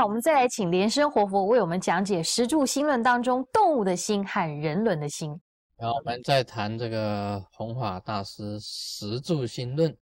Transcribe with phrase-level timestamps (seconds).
[0.00, 5.38] 来，我们再来请莲生活佛为我们讲解《十住心论》当中动物的心和人伦的心。
[5.76, 9.92] 然后我们再谈这个弘法大师《十住心论》，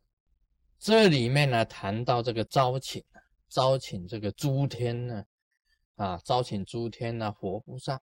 [0.79, 3.02] 这里面呢谈到这个招请，
[3.48, 5.24] 招请这个诸天呢，
[5.96, 8.00] 啊，招请诸天呢，佛菩萨。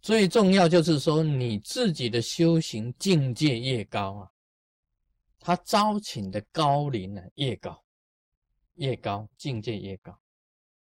[0.00, 4.28] 最重要就是说，你自己的修行境界越高啊，
[5.38, 7.83] 他招请的高龄呢越高，
[8.74, 10.18] 越高境界越高，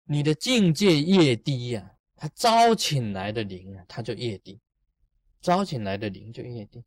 [0.04, 4.60] 你的境界越低呀，他招请来的灵啊，他就越低，
[5.42, 6.84] 招请来的灵就越低。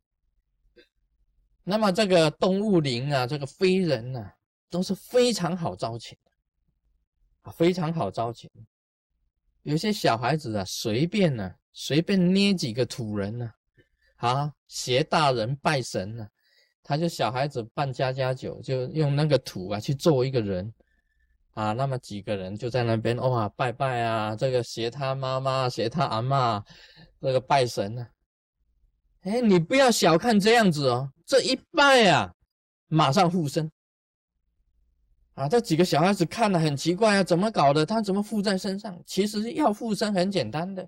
[1.63, 4.31] 那么这个动物灵啊，这个非人呐，
[4.69, 6.31] 都是非常好招请的
[7.41, 8.49] 啊，非常好招请。
[9.63, 11.55] 有些小孩子啊，随便呢。
[11.79, 13.53] 随便捏几个土人呢，
[14.15, 16.27] 啊，携大人拜神呢，
[16.81, 20.73] 他就小孩子办家家酒，就用那个土啊去做一个人，
[21.57, 26.63] 啊，那么几个人就在那边哇拜拜啊，这个学他妈妈，学他阿妈，
[27.19, 28.07] 这个拜神呢。
[29.21, 32.31] 哎，你不要小看这样子哦，这一拜啊，
[32.89, 33.71] 马上附身。
[35.33, 37.83] 啊，这几个小孩子看了很奇怪啊，怎么搞的？
[37.83, 39.01] 他怎么附在身上？
[39.07, 40.87] 其实要附身很简单的，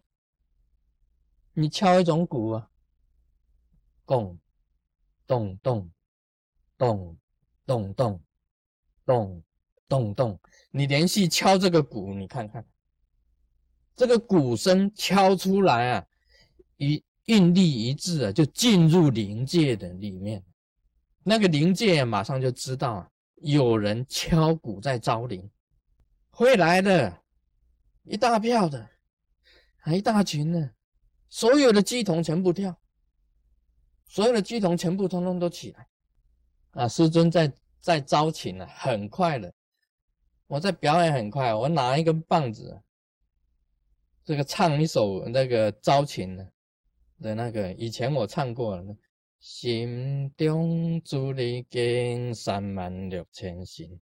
[1.53, 2.69] 你敲一种鼓啊，
[4.05, 4.37] 咚
[5.25, 5.89] 咚咚
[6.77, 7.17] 咚
[7.65, 9.43] 咚咚
[9.87, 10.39] 咚咚。
[10.71, 12.65] 你连续敲这个鼓，你看看
[13.95, 16.05] 这个鼓声敲出来啊，
[16.77, 20.43] 一韵律一致啊，就进入灵界的里面，
[21.23, 25.49] 那个灵界马上就知道啊，有人敲鼓在招灵，
[26.29, 27.21] 会来的，
[28.03, 28.89] 一大票的，
[29.77, 30.71] 还一大群呢。
[31.31, 32.75] 所有的鸡童全部跳，
[34.07, 35.87] 所有的鸡童全部通通都起来，
[36.71, 36.87] 啊！
[36.87, 39.53] 师尊在在招请了，很快的，
[40.49, 42.81] 我在表演很快，我拿一根棒子，
[44.25, 46.51] 这个唱一首那个招请的
[47.21, 48.83] 的那个，以前我唱过了，
[49.39, 53.99] 心中住你经三万六千心，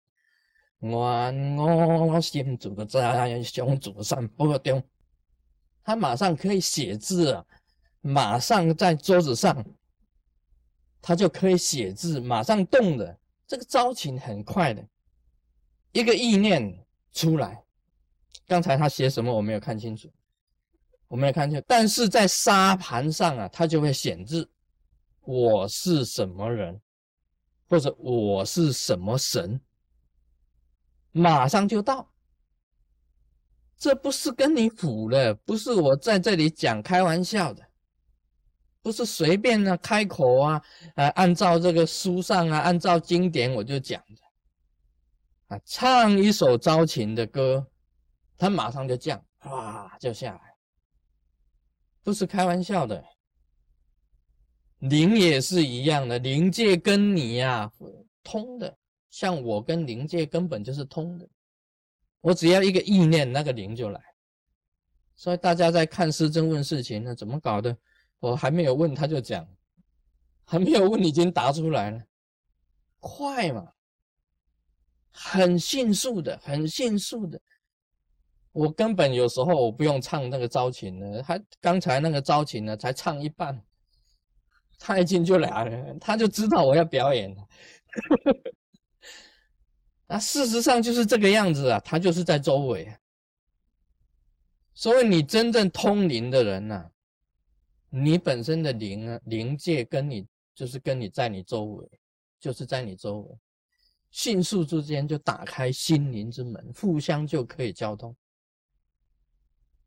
[0.81, 4.83] 愿我心住在上祖山坡中。
[5.85, 7.47] 他马上可以写字啊，
[8.01, 9.65] 马上在桌子上，
[11.01, 13.17] 他就可以写字，马上动的。
[13.47, 14.85] 这个招请很快的，
[15.93, 17.63] 一个意念出来。
[18.47, 20.13] 刚才他写什么我没有看清楚，
[21.09, 21.65] 我没有看清楚。
[21.67, 24.51] 但是在沙盘上啊，他就会显字：
[25.21, 26.79] 我是什么人，
[27.69, 29.61] 或者我是什么神，
[31.13, 32.11] 马上就到。
[33.79, 37.67] 这不是跟你唬了，不是我在这里讲开玩笑的，
[38.81, 40.63] 不是随便的开口啊，
[40.95, 44.23] 呃，按照这个书上啊，按照经典我就讲的，
[45.53, 47.67] 啊，唱一首招情的歌，
[48.39, 50.55] 他马上就降，哇，就下来，
[52.03, 53.05] 不是开玩笑的。
[54.79, 57.71] 灵也是一样的，灵界跟你呀
[58.25, 58.75] 通的，
[59.11, 61.29] 像我跟灵界根本就是通的。
[62.23, 64.01] 我只要一个意念，那个灵就来。
[65.15, 67.77] 所以大家在看师尊问事情呢，怎么搞的？
[68.21, 69.47] 我还没有问他就讲，
[70.45, 72.03] 还没有问你已经答出来了，
[72.99, 73.71] 快嘛，
[75.13, 77.41] 很迅速的，很迅速的。
[78.53, 83.63] 我根本有时候我不用唱那个招情呢，他刚才那个招情呢才唱一半，
[84.79, 87.49] 他一进就来了，他就知道我要表演了。
[90.07, 92.95] 那事实上就是这个样子啊，他就是在周围。
[94.75, 96.91] 所以你真正通灵的人呐，
[97.89, 101.89] 你本身的灵啊，灵界跟你就是跟你在你周围，
[102.39, 103.39] 就是在你周围，
[104.13, 108.15] 迅速之间就打开心灵之门，互相就可以交通。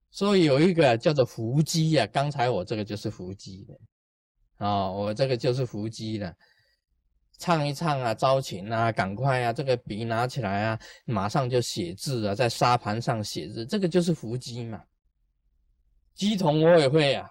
[0.10, 6.36] 所以有一个叫做伏击呀，刚才我这个就是伏击的啊，我这个就是伏击的。
[7.38, 14.82] 唱一唱啊，招情啊，赶快啊，这个笔拿起来啊，马上就写字啊，在沙盘上写字，这个就是伏击嘛。
[16.14, 17.30] 鸡同我也会啊，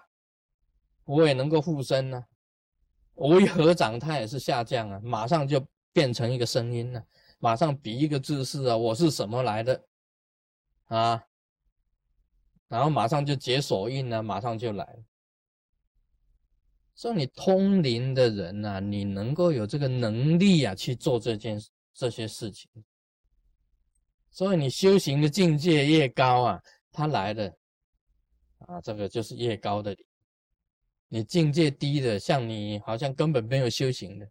[1.05, 2.23] 我也能够附身呢。
[3.15, 5.59] 我一合掌，它也是下降啊，马上就
[5.95, 7.01] 变成一个声音了，
[7.39, 9.85] 马上比一个姿势啊，我是什么来的
[10.87, 11.23] 啊？
[12.67, 15.03] 然后马上就解手印了，马上就来了。
[16.97, 21.57] 说你通灵的人呐，你能够有这个能力啊去做这件
[21.93, 22.69] 这些事情。
[24.31, 27.57] 所以你修行的境界越高啊，他来的
[28.57, 29.95] 啊，这个就是越高的。
[31.07, 34.29] 你境界低的，像你好像根本没有修行的，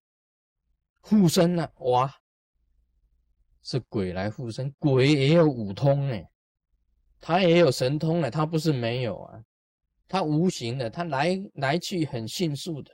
[1.06, 2.10] 护身了哇，
[3.62, 6.30] 是鬼来附身，鬼也有五通哎，
[7.20, 9.44] 他也有神通哎，他不是没有啊，
[10.08, 12.90] 他无形的，他来来去很迅速的。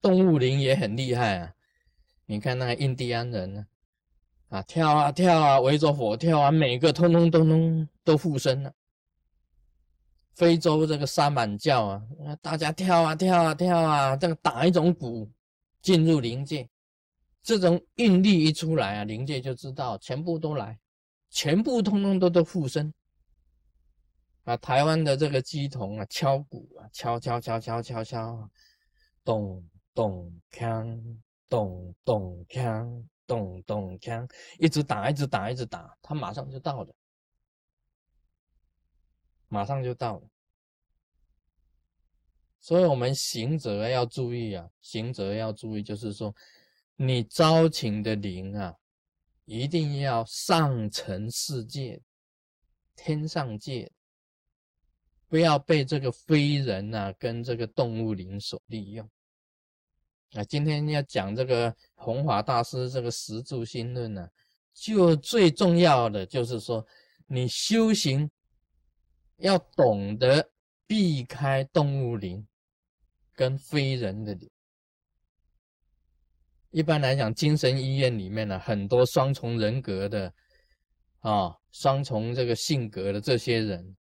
[0.00, 1.54] 动物灵也很厉害啊，
[2.26, 3.66] 你看那个印第安人呢，
[4.48, 8.72] 啊跳啊跳啊，围着火跳啊，每个通通通通都附身了。
[10.34, 12.02] 非洲这个萨满教啊，
[12.42, 15.30] 大家跳啊跳啊跳啊，这个打一种鼓。
[15.82, 16.68] 进入灵界，
[17.42, 20.78] 这种韵律一出来啊，灵界就知道全部都来，
[21.30, 22.92] 全部通通都都附身。
[24.44, 28.50] 啊，台湾的这个鸡童啊，敲鼓啊，敲敲敲敲敲敲，
[29.22, 31.18] 咚咚锵，
[31.48, 34.28] 咚咚锵，咚咚锵，
[34.58, 36.94] 一直打一直打一直打，他马上就到了。
[39.48, 40.28] 马上就到了，
[42.60, 46.34] 所以我们行者要注意啊，行者要注意，就是说，
[46.96, 48.76] 你招请的灵啊，
[49.46, 52.00] 一定要上层世界、
[52.94, 53.90] 天上界，
[55.26, 59.08] 不要被这个非人啊跟这个动物灵所利用。
[60.34, 64.28] 啊，今天要讲这个弘法大师这个十住心论呢，
[64.74, 66.86] 就最重要的就是说，
[67.26, 68.30] 你修行。
[69.42, 70.50] 要懂得
[70.86, 72.46] 避开动物灵
[73.40, 74.50] 跟非人的灵。
[76.72, 80.30] 一般来讲，精神医院里面呢，很多双重人格的
[81.20, 83.96] 啊，双重这个性格的这些人，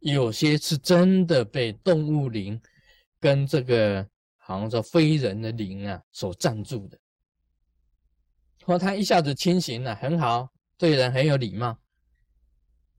[0.00, 2.60] 有些是真的被动物灵
[3.18, 4.06] 跟这个
[4.36, 6.98] 好像说非人的灵啊所占住的。
[8.62, 11.78] 或他一下子清醒了，很好，对人很有礼貌。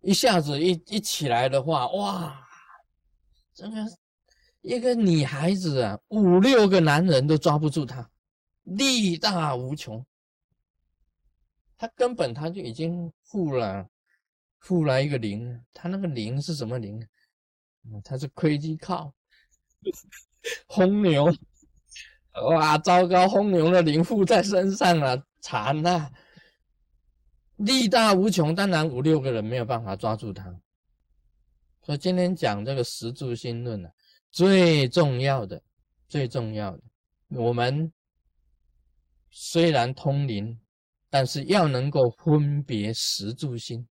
[0.01, 2.47] 一下子一一起来的话，哇，
[3.53, 3.85] 这个
[4.67, 8.09] 一个女孩子啊，五六个男人都抓不住她，
[8.63, 10.05] 力大无穷。
[11.77, 13.87] 他根本他就已经附了，
[14.59, 15.63] 附了一个灵。
[15.73, 17.01] 他那个灵是什么灵？
[18.03, 19.13] 他是窥基靠
[20.67, 21.33] 红牛，
[22.49, 26.11] 哇，糟糕，红牛的灵附在身上了，惨了。
[27.55, 30.53] 力大无穷，当然五六个人没有办法抓住他。
[31.83, 33.89] 所以今天讲这个十住心论呢，
[34.37, 35.59] 最重要的、
[36.07, 36.83] 最重要的，
[37.29, 37.91] 我们
[39.31, 40.55] 虽然通灵，
[41.09, 43.87] 但是要能够分别十住心，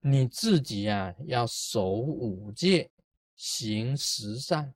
[0.00, 2.90] 你自己呀要守五戒，
[3.36, 4.74] 行十善，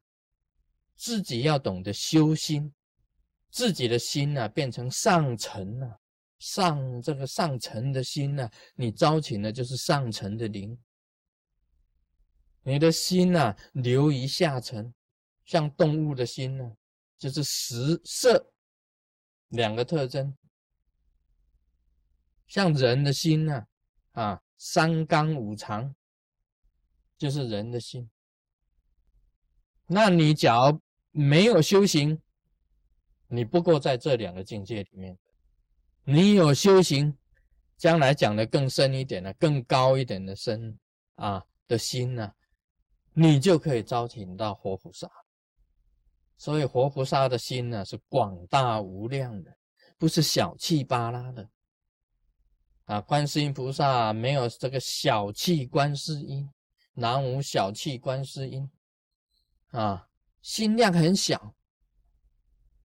[0.96, 2.72] 自己要懂得修心，
[3.50, 6.00] 自己的心呢变成上乘了。
[6.38, 10.74] 上这个上层的心呢，你招请的就是上层的灵。
[12.62, 14.90] 你的心呢，流于下层，
[15.52, 16.74] 像动物的心呢，
[17.18, 18.54] 就是食色
[19.48, 20.34] 两个特征。
[22.46, 23.66] 像人的心呢，
[24.12, 25.94] 啊，三纲五常，
[27.18, 28.10] 就是人的心。
[29.84, 32.18] 那你假如没有修行，
[33.26, 35.18] 你不过在这两个境界里面。
[36.04, 37.14] 你有修行，
[37.76, 40.78] 将来讲的更深一点的、更高一点的深
[41.16, 42.32] 啊的心呢，
[43.12, 45.10] 你就可以招请到活菩萨。
[46.42, 49.56] 所以活菩萨的心呢是广大无量的，
[49.96, 51.48] 不是小气巴拉的
[52.86, 53.00] 啊。
[53.00, 56.50] 观世音菩萨没有这个小气，观世音
[56.94, 58.68] 南无小气观世音
[59.68, 60.08] 啊，
[60.40, 61.54] 心量很小。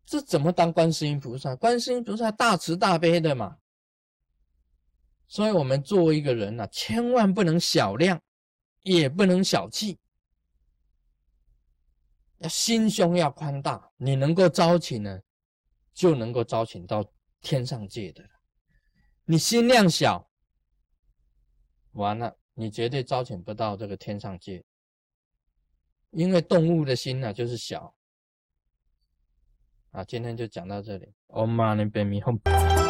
[0.05, 1.55] 这怎么当观世音菩萨？
[1.55, 3.58] 观世音菩萨大慈大悲的嘛，
[5.27, 8.22] 所以我们作为一个人呐，千万不能小量，
[8.84, 9.98] 也不能小气，
[12.39, 13.91] 要心胸要宽大。
[13.98, 15.20] 你能够招请呢，
[15.94, 17.06] 就能够招请到
[17.41, 18.24] 天上界的。
[19.25, 20.29] 你心量小，
[21.91, 24.63] 完了，你绝对招请不到这个天上界，
[26.12, 27.94] 因为动物的心呢就是小。
[29.91, 31.13] 啊，今天就讲到这里。
[31.27, 32.87] Om Mani Padme Hum。